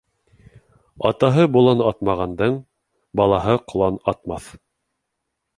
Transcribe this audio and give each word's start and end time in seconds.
Атаһы 1.09 1.45
болан 1.57 1.83
атмағандың 1.91 2.57
балаһы 3.21 3.59
ҡолан 3.73 4.01
атмаҫ. 4.15 4.53